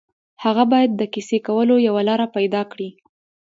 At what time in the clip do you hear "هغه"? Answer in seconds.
0.43-0.63